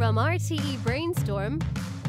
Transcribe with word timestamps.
From 0.00 0.16
RTE 0.16 0.82
Brainstorm, 0.82 1.60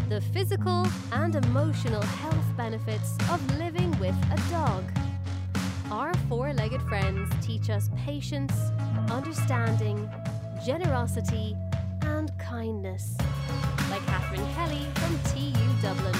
the 0.08 0.22
physical 0.22 0.88
and 1.12 1.36
emotional 1.36 2.02
health 2.02 2.56
benefits 2.56 3.18
of 3.30 3.58
living 3.58 3.92
with 4.00 4.16
a 4.32 4.50
dog. 4.50 4.86
Our 5.92 6.14
four 6.30 6.54
legged 6.54 6.82
friends 6.84 7.30
teach 7.46 7.70
us 7.70 7.90
patience, 7.98 8.54
understanding, 9.10 10.10
generosity, 10.66 11.54
and 12.04 12.32
kindness. 12.40 13.18
Like 13.90 14.06
Catherine 14.06 14.48
Kelly 14.54 14.88
from 14.96 15.20
TU 15.26 15.82
Dublin. 15.82 16.16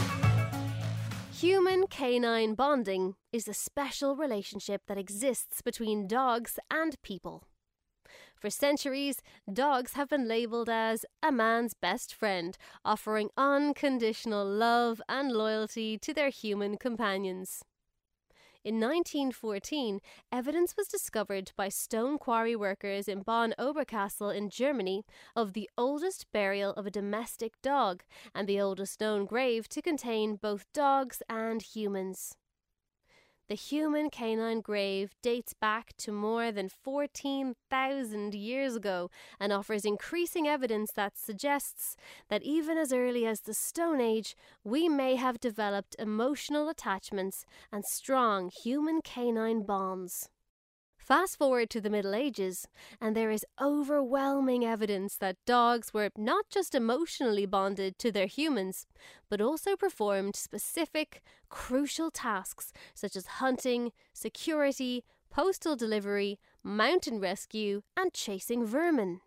Human 1.34 1.88
canine 1.88 2.54
bonding 2.54 3.16
is 3.32 3.48
a 3.48 3.54
special 3.54 4.18
relationship 4.18 4.82
that 4.88 4.98
exists 4.98 5.62
between 5.62 6.06
dogs 6.06 6.60
and 6.70 7.02
people. 7.02 7.48
For 8.42 8.50
centuries, 8.50 9.22
dogs 9.54 9.94
have 9.94 10.10
been 10.10 10.28
labelled 10.28 10.68
as 10.68 11.06
a 11.22 11.32
man's 11.32 11.76
best 11.76 12.12
friend, 12.12 12.58
offering 12.84 13.30
unconditional 13.38 14.44
love 14.44 15.00
and 15.08 15.32
loyalty 15.32 16.00
to 16.00 16.12
their 16.12 16.30
human 16.30 16.78
companions. 16.78 17.64
In 18.64 18.80
1914, 18.80 20.00
evidence 20.32 20.76
was 20.76 20.88
discovered 20.88 21.52
by 21.56 21.70
stone 21.70 22.18
quarry 22.18 22.56
workers 22.56 23.08
in 23.08 23.22
Bonn 23.22 23.54
Oberkassel 23.60 24.36
in 24.36 24.50
Germany 24.50 25.04
of 25.36 25.54
the 25.54 25.70
oldest 25.78 26.26
burial 26.32 26.72
of 26.72 26.88
a 26.88 26.92
domestic 26.92 27.62
dog 27.62 28.02
and 28.34 28.48
the 28.48 28.60
oldest 28.60 29.00
known 29.00 29.26
grave 29.26 29.70
to 29.70 29.84
contain 29.84 30.36
both 30.36 30.66
dogs 30.74 31.22
and 31.30 31.62
humans. 31.62 32.38
The 33.52 33.56
human 33.56 34.10
canine 34.10 34.62
grave 34.62 35.14
dates 35.22 35.52
back 35.54 35.92
to 35.98 36.14
more 36.14 36.54
than 36.54 36.70
14,000 36.70 38.34
years 38.34 38.78
ago 38.78 39.12
and 39.42 39.52
offers 39.52 39.84
increasing 39.84 40.48
evidence 40.48 40.94
that 40.94 41.18
suggests 41.18 41.98
that 42.30 42.44
even 42.44 42.78
as 42.78 42.94
early 42.94 43.26
as 43.26 43.42
the 43.42 43.54
Stone 43.54 44.00
Age, 44.00 44.38
we 44.64 44.88
may 44.88 45.18
have 45.18 45.42
developed 45.42 45.98
emotional 46.00 46.70
attachments 46.70 47.46
and 47.74 47.84
strong 47.84 48.52
human 48.64 49.02
canine 49.02 49.64
bonds. 49.64 50.30
Fast 51.02 51.38
forward 51.38 51.70
to 51.72 51.82
the 51.82 51.90
Middle 51.90 52.14
Ages, 52.14 52.68
and 53.02 53.16
there 53.16 53.32
is 53.32 53.46
overwhelming 53.60 54.64
evidence 54.64 55.18
that 55.18 55.44
dogs 55.48 55.94
were 55.94 56.12
not 56.16 56.46
just 56.50 56.76
emotionally 56.76 57.48
bonded 57.48 57.98
to 57.98 58.12
their 58.12 58.28
humans, 58.28 58.86
but 59.28 59.42
also 59.42 59.76
performed 59.76 60.36
specific, 60.36 61.24
crucial 61.50 62.12
tasks 62.12 62.72
such 62.94 63.16
as 63.16 63.26
hunting, 63.42 63.92
security, 64.14 65.04
postal 65.32 65.76
delivery, 65.76 66.40
mountain 66.64 67.20
rescue, 67.20 67.82
and 67.98 68.14
chasing 68.14 68.64
vermin. 68.64 69.22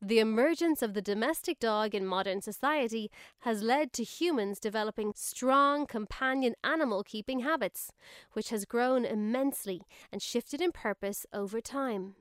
The 0.00 0.20
emergence 0.20 0.80
of 0.80 0.94
the 0.94 1.02
domestic 1.02 1.58
dog 1.58 1.92
in 1.92 2.06
modern 2.06 2.40
society 2.40 3.10
has 3.40 3.62
led 3.62 3.92
to 3.94 4.04
humans 4.04 4.60
developing 4.60 5.12
strong 5.16 5.86
companion 5.86 6.54
animal 6.62 7.02
keeping 7.02 7.40
habits, 7.40 7.90
which 8.32 8.50
has 8.50 8.64
grown 8.64 9.04
immensely 9.04 9.82
and 10.12 10.22
shifted 10.22 10.60
in 10.60 10.70
purpose 10.70 11.26
over 11.32 11.60
time. 11.60 12.14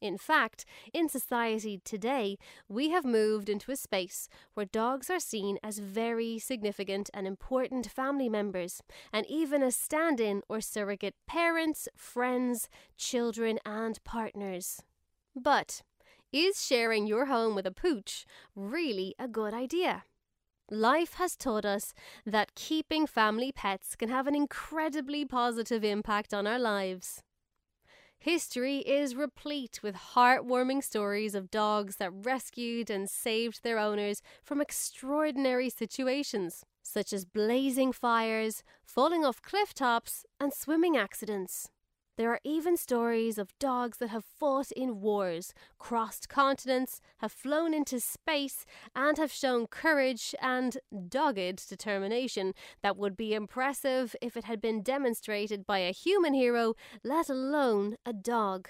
In 0.00 0.16
fact, 0.16 0.64
in 0.92 1.08
society 1.08 1.80
today, 1.84 2.36
we 2.68 2.90
have 2.90 3.04
moved 3.04 3.48
into 3.48 3.72
a 3.72 3.76
space 3.76 4.28
where 4.54 4.66
dogs 4.66 5.10
are 5.10 5.20
seen 5.20 5.58
as 5.62 5.78
very 5.78 6.38
significant 6.38 7.10
and 7.12 7.26
important 7.26 7.90
family 7.90 8.28
members, 8.28 8.80
and 9.12 9.26
even 9.26 9.62
as 9.62 9.74
stand 9.74 10.20
in 10.20 10.42
or 10.48 10.60
surrogate 10.60 11.14
parents, 11.26 11.88
friends, 11.96 12.68
children, 12.96 13.58
and 13.64 14.02
partners. 14.04 14.82
But 15.36 15.82
is 16.32 16.64
sharing 16.64 17.06
your 17.06 17.26
home 17.26 17.54
with 17.54 17.66
a 17.66 17.70
pooch 17.70 18.24
really 18.54 19.14
a 19.18 19.28
good 19.28 19.52
idea? 19.52 20.04
Life 20.70 21.14
has 21.14 21.36
taught 21.36 21.66
us 21.66 21.92
that 22.24 22.54
keeping 22.54 23.06
family 23.06 23.52
pets 23.52 23.94
can 23.94 24.08
have 24.08 24.26
an 24.26 24.34
incredibly 24.34 25.24
positive 25.26 25.84
impact 25.84 26.32
on 26.32 26.46
our 26.46 26.58
lives. 26.58 27.22
History 28.18 28.78
is 28.78 29.16
replete 29.16 29.80
with 29.82 30.14
heartwarming 30.14 30.82
stories 30.84 31.34
of 31.34 31.50
dogs 31.50 31.96
that 31.96 32.12
rescued 32.12 32.88
and 32.88 33.10
saved 33.10 33.64
their 33.64 33.78
owners 33.78 34.22
from 34.44 34.60
extraordinary 34.60 35.68
situations, 35.68 36.64
such 36.82 37.12
as 37.12 37.24
blazing 37.24 37.92
fires, 37.92 38.62
falling 38.84 39.24
off 39.24 39.42
cliff 39.42 39.74
tops, 39.74 40.24
and 40.38 40.54
swimming 40.54 40.96
accidents. 40.96 41.68
There 42.18 42.30
are 42.30 42.40
even 42.44 42.76
stories 42.76 43.38
of 43.38 43.58
dogs 43.58 43.96
that 43.98 44.10
have 44.10 44.24
fought 44.24 44.70
in 44.72 45.00
wars, 45.00 45.54
crossed 45.78 46.28
continents, 46.28 47.00
have 47.18 47.32
flown 47.32 47.72
into 47.72 48.00
space, 48.00 48.66
and 48.94 49.16
have 49.16 49.32
shown 49.32 49.66
courage 49.66 50.34
and 50.40 50.76
dogged 51.08 51.68
determination 51.68 52.52
that 52.82 52.98
would 52.98 53.16
be 53.16 53.32
impressive 53.32 54.14
if 54.20 54.36
it 54.36 54.44
had 54.44 54.60
been 54.60 54.82
demonstrated 54.82 55.66
by 55.66 55.78
a 55.78 55.90
human 55.90 56.34
hero, 56.34 56.74
let 57.02 57.30
alone 57.30 57.96
a 58.04 58.12
dog. 58.12 58.68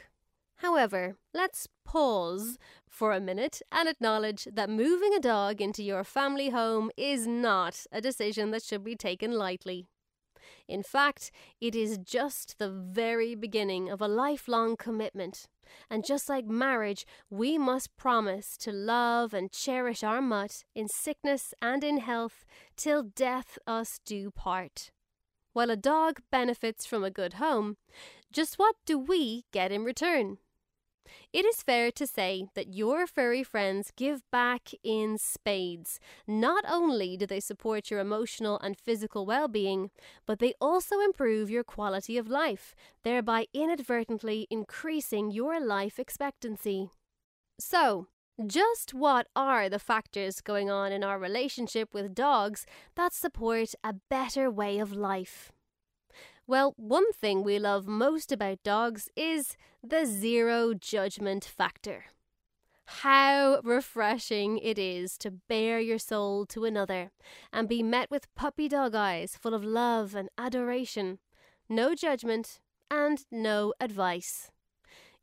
However, 0.57 1.17
let's 1.35 1.67
pause 1.85 2.59
for 2.89 3.13
a 3.13 3.21
minute 3.21 3.61
and 3.73 3.89
acknowledge 3.89 4.47
that 4.53 4.71
moving 4.71 5.13
a 5.15 5.19
dog 5.19 5.61
into 5.61 5.83
your 5.83 6.05
family 6.05 6.51
home 6.51 6.93
is 6.97 7.27
not 7.27 7.85
a 7.91 8.01
decision 8.01 8.53
that 8.53 8.63
should 8.63 8.85
be 8.85 8.95
taken 8.95 9.33
lightly. 9.33 9.89
In 10.69 10.83
fact, 10.83 11.31
it 11.61 11.75
is 11.75 11.99
just 11.99 12.59
the 12.59 12.71
very 12.71 13.35
beginning 13.35 13.89
of 13.89 14.01
a 14.01 14.09
lifelong 14.09 14.77
commitment. 14.77 15.49
And 15.89 16.05
just 16.05 16.29
like 16.29 16.47
marriage, 16.47 17.07
we 17.31 17.59
must 17.59 17.97
promise 17.97 18.57
to 18.59 18.73
love 18.73 19.33
and 19.33 19.51
cherish 19.51 20.03
our 20.03 20.21
mutt 20.21 20.65
in 20.75 20.89
sickness 20.89 21.55
and 21.63 21.83
in 21.83 21.99
health 21.99 22.45
till 22.77 23.03
death 23.03 23.59
us 23.67 24.01
do 24.05 24.31
part. 24.31 24.91
While 25.53 25.71
a 25.71 25.77
dog 25.77 26.21
benefits 26.31 26.87
from 26.87 27.05
a 27.05 27.11
good 27.11 27.35
home, 27.35 27.77
just 28.33 28.59
what 28.59 28.77
do 28.87 28.99
we 28.99 29.45
get 29.53 29.71
in 29.71 29.85
return? 29.85 30.39
It 31.33 31.45
is 31.45 31.63
fair 31.63 31.91
to 31.93 32.07
say 32.07 32.47
that 32.55 32.73
your 32.73 33.07
furry 33.07 33.43
friends 33.43 33.93
give 33.97 34.23
back 34.31 34.71
in 34.83 35.19
spades. 35.19 35.99
Not 36.27 36.65
only 36.69 37.17
do 37.17 37.27
they 37.27 37.41
support 37.41 37.91
your 37.91 38.01
emotional 38.01 38.59
and 38.61 38.79
physical 38.79 39.25
well 39.27 39.49
being, 39.49 39.91
but 40.27 40.39
they 40.39 40.55
also 40.61 41.01
improve 41.01 41.51
your 41.51 41.65
quality 41.65 42.19
of 42.19 42.29
life, 42.29 42.75
thereby 43.03 43.47
inadvertently 43.53 44.47
increasing 44.51 45.31
your 45.31 45.61
life 45.65 45.99
expectancy. 45.99 46.91
So, 47.59 48.09
just 48.47 48.95
what 48.95 49.27
are 49.37 49.69
the 49.69 49.79
factors 49.79 50.41
going 50.41 50.71
on 50.71 50.93
in 50.93 51.05
our 51.05 51.19
relationship 51.19 51.95
with 51.95 52.15
dogs 52.15 52.67
that 52.97 53.13
support 53.13 53.75
a 53.85 53.95
better 54.09 54.51
way 54.51 54.79
of 54.79 54.93
life? 54.93 55.53
Well, 56.47 56.75
one 56.77 57.13
thing 57.13 57.45
we 57.45 57.59
love 57.59 57.87
most 57.87 58.33
about 58.33 58.63
dogs 58.65 59.09
is 59.15 59.57
the 59.83 60.05
zero 60.05 60.75
judgment 60.75 61.45
factor. 61.45 62.07
How 62.85 63.61
refreshing 63.63 64.59
it 64.59 64.79
is 64.79 65.17
to 65.19 65.31
bare 65.31 65.79
your 65.79 65.99
soul 65.99 66.45
to 66.47 66.65
another 66.65 67.13
and 67.53 67.69
be 67.69 67.83
met 67.83 68.11
with 68.11 68.35
puppy 68.35 68.69
dog 68.69 68.95
eyes 68.95 69.37
full 69.41 69.55
of 69.55 69.65
love 69.65 70.15
and 70.17 70.29
adoration, 70.37 71.21
no 71.69 71.95
judgment, 71.95 72.61
and 72.91 73.25
no 73.31 73.73
advice. 73.81 74.51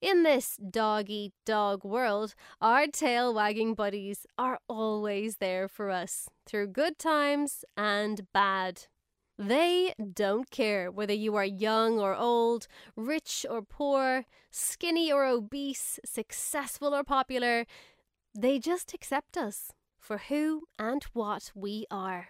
In 0.02 0.24
this 0.24 0.56
dog 0.56 1.10
eat 1.10 1.34
dog 1.46 1.84
world, 1.84 2.34
our 2.62 2.88
tail 2.88 3.34
wagging 3.34 3.74
buddies 3.74 4.26
are 4.38 4.60
always 4.70 5.38
there 5.38 5.68
for 5.68 5.90
us 5.90 6.30
through 6.46 6.68
good 6.68 6.98
times 6.98 7.66
and 7.76 8.26
bad. 8.32 8.88
They 9.42 9.94
don't 10.14 10.52
care 10.52 10.92
whether 10.92 11.14
you 11.14 11.38
are 11.38 11.46
young 11.46 11.98
or 11.98 12.14
old, 12.14 12.68
rich 12.98 13.46
or 13.50 13.62
poor, 13.62 14.26
skinny 14.52 15.14
or 15.14 15.26
obese, 15.26 15.98
successful 16.04 16.94
or 16.94 17.06
popular. 17.06 17.66
They 18.38 18.60
just 18.60 18.94
accept 18.94 19.38
us 19.38 19.72
for 19.98 20.18
who 20.18 20.64
and 20.78 21.06
what 21.14 21.54
we 21.56 21.86
are. 21.90 22.30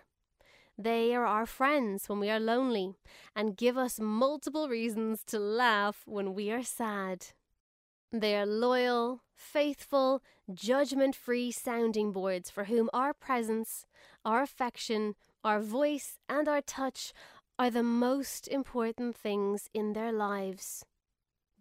They 0.77 1.15
are 1.15 1.25
our 1.25 1.47
friends 1.47 2.07
when 2.07 2.19
we 2.19 2.29
are 2.29 2.39
lonely 2.39 2.93
and 3.35 3.57
give 3.57 3.75
us 3.75 3.99
multiple 3.99 4.69
reasons 4.69 5.23
to 5.25 5.39
laugh 5.39 6.03
when 6.05 6.35
we 6.35 6.51
are 6.51 6.63
sad. 6.63 7.25
They 8.11 8.35
are 8.35 8.45
loyal, 8.45 9.23
faithful, 9.35 10.21
judgment 10.53 11.15
free 11.15 11.51
sounding 11.51 12.11
boards 12.11 12.51
for 12.51 12.65
whom 12.65 12.87
our 12.93 13.15
presence, 13.15 13.87
our 14.23 14.43
affection, 14.43 15.15
our 15.43 15.59
voice, 15.59 16.17
and 16.27 16.47
our 16.47 16.61
touch 16.61 17.13
are 17.57 17.69
the 17.69 17.83
most 17.83 18.47
important 18.47 19.15
things 19.15 19.69
in 19.73 19.93
their 19.93 20.11
lives. 20.11 20.85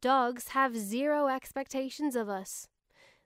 Dogs 0.01 0.49
have 0.49 0.77
zero 0.77 1.27
expectations 1.27 2.15
of 2.15 2.29
us. 2.29 2.69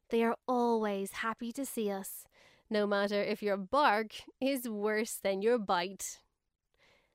They 0.08 0.22
are 0.22 0.36
always 0.48 1.12
happy 1.12 1.52
to 1.52 1.66
see 1.66 1.90
us, 1.90 2.24
no 2.70 2.86
matter 2.86 3.22
if 3.22 3.42
your 3.42 3.56
bark 3.56 4.12
is 4.40 4.68
worse 4.68 5.18
than 5.22 5.42
your 5.42 5.58
bite. 5.58 6.20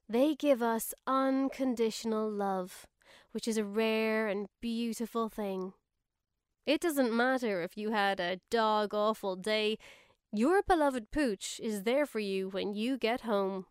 They 0.07 0.35
give 0.35 0.61
us 0.61 0.93
unconditional 1.05 2.29
love, 2.29 2.85
which 3.31 3.47
is 3.47 3.57
a 3.57 3.65
rare 3.65 4.27
and 4.27 4.47
beautiful 4.61 5.27
thing. 5.27 5.73
It 6.65 6.81
doesn't 6.81 7.15
matter 7.15 7.61
if 7.61 7.77
you 7.77 7.91
had 7.91 8.19
a 8.19 8.39
dog 8.51 8.93
awful 8.93 9.35
day, 9.35 9.77
Your 10.33 10.61
beloved 10.61 11.09
pooch 11.11 11.61
is 11.63 11.83
there 11.83 12.05
for 12.05 12.19
you 12.19 12.49
when 12.49 12.73
you 12.73 12.97
get 12.97 13.21
home. 13.21 13.65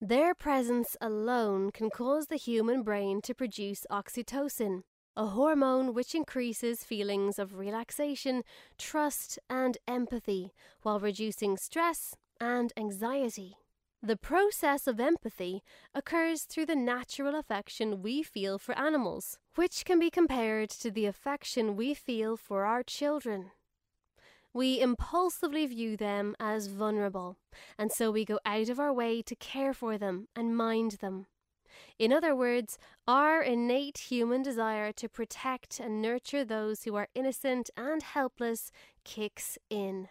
Their 0.00 0.34
presence 0.34 0.96
alone 0.98 1.72
can 1.72 1.90
cause 1.90 2.28
the 2.28 2.36
human 2.36 2.82
brain 2.82 3.20
to 3.20 3.34
produce 3.34 3.86
oxytocin, 3.90 4.84
a 5.14 5.26
hormone 5.26 5.92
which 5.92 6.14
increases 6.14 6.84
feelings 6.84 7.38
of 7.38 7.58
relaxation, 7.58 8.44
trust, 8.78 9.38
and 9.50 9.76
empathy 9.86 10.54
while 10.82 11.00
reducing 11.00 11.58
stress 11.58 12.16
and 12.40 12.72
anxiety. 12.78 13.58
The 14.02 14.16
process 14.16 14.86
of 14.86 14.98
empathy 14.98 15.62
occurs 15.94 16.44
through 16.44 16.66
the 16.66 16.74
natural 16.74 17.34
affection 17.34 18.02
we 18.02 18.22
feel 18.22 18.58
for 18.58 18.76
animals, 18.78 19.38
which 19.54 19.84
can 19.84 19.98
be 20.00 20.10
compared 20.10 20.70
to 20.70 20.90
the 20.90 21.04
affection 21.04 21.76
we 21.76 21.92
feel 21.92 22.38
for 22.38 22.64
our 22.64 22.82
children. 22.82 23.50
We 24.54 24.80
impulsively 24.80 25.66
view 25.66 25.96
them 25.96 26.36
as 26.38 26.68
vulnerable, 26.68 27.36
and 27.76 27.90
so 27.90 28.12
we 28.12 28.24
go 28.24 28.38
out 28.46 28.68
of 28.68 28.78
our 28.78 28.92
way 28.92 29.20
to 29.22 29.34
care 29.34 29.74
for 29.74 29.98
them 29.98 30.28
and 30.36 30.56
mind 30.56 30.92
them. 31.00 31.26
In 31.98 32.12
other 32.12 32.36
words, 32.36 32.78
our 33.08 33.42
innate 33.42 33.98
human 33.98 34.42
desire 34.42 34.92
to 34.92 35.08
protect 35.08 35.80
and 35.80 36.00
nurture 36.00 36.44
those 36.44 36.84
who 36.84 36.94
are 36.94 37.08
innocent 37.16 37.68
and 37.76 38.00
helpless 38.00 38.70
kicks 39.04 39.58
in. 39.70 40.08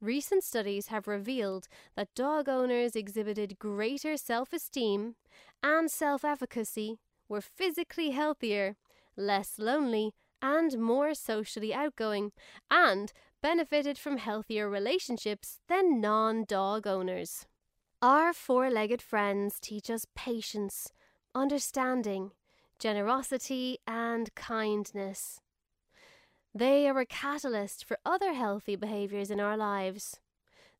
Recent 0.00 0.42
studies 0.42 0.88
have 0.88 1.06
revealed 1.06 1.68
that 1.94 2.14
dog 2.16 2.48
owners 2.48 2.96
exhibited 2.96 3.58
greater 3.60 4.16
self 4.16 4.52
esteem 4.52 5.14
and 5.62 5.88
self 5.90 6.24
efficacy, 6.24 6.98
were 7.28 7.42
physically 7.42 8.10
healthier, 8.10 8.76
less 9.16 9.58
lonely, 9.58 10.12
and 10.42 10.78
more 10.78 11.14
socially 11.14 11.72
outgoing, 11.72 12.32
and 12.70 13.12
benefited 13.42 13.98
from 13.98 14.18
healthier 14.18 14.68
relationships 14.68 15.60
than 15.68 16.00
non 16.00 16.44
dog 16.44 16.86
owners. 16.86 17.46
Our 18.02 18.32
four 18.32 18.70
legged 18.70 19.02
friends 19.02 19.60
teach 19.60 19.90
us 19.90 20.06
patience, 20.14 20.90
understanding, 21.34 22.32
generosity, 22.78 23.78
and 23.86 24.34
kindness. 24.34 25.40
They 26.54 26.88
are 26.88 26.98
a 26.98 27.06
catalyst 27.06 27.84
for 27.84 27.98
other 28.04 28.32
healthy 28.32 28.74
behaviours 28.74 29.30
in 29.30 29.38
our 29.38 29.56
lives. 29.56 30.18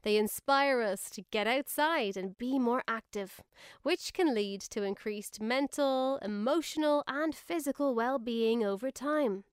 They 0.02 0.16
inspire 0.16 0.80
us 0.80 1.10
to 1.10 1.22
get 1.30 1.46
outside 1.46 2.16
and 2.16 2.38
be 2.38 2.58
more 2.58 2.82
active, 2.88 3.42
which 3.82 4.12
can 4.14 4.34
lead 4.34 4.62
to 4.62 4.82
increased 4.82 5.40
mental, 5.40 6.18
emotional, 6.22 7.04
and 7.06 7.34
physical 7.34 7.94
well 7.94 8.18
being 8.18 8.64
over 8.64 8.90
time. 8.90 9.44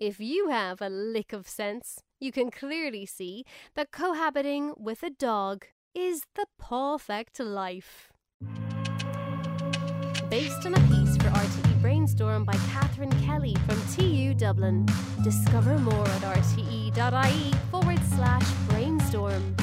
If 0.00 0.18
you 0.18 0.48
have 0.48 0.82
a 0.82 0.88
lick 0.88 1.32
of 1.32 1.48
sense, 1.48 2.00
you 2.18 2.32
can 2.32 2.50
clearly 2.50 3.06
see 3.06 3.44
that 3.76 3.92
cohabiting 3.92 4.74
with 4.76 5.04
a 5.04 5.10
dog 5.10 5.66
is 5.94 6.22
the 6.34 6.46
perfect 6.58 7.38
life. 7.38 8.10
Based 10.28 10.66
on 10.66 10.74
a 10.74 10.80
piece 10.88 11.16
for 11.16 11.28
RTE 11.28 11.80
Brainstorm 11.80 12.44
by 12.44 12.54
Catherine 12.72 13.12
Kelly 13.24 13.54
from 13.68 13.80
TU 13.94 14.34
Dublin. 14.34 14.84
Discover 15.22 15.78
more 15.78 16.08
at 16.08 16.22
rte.ie 16.22 17.52
forward 17.70 18.00
slash 18.16 18.50
brainstorm. 18.68 19.54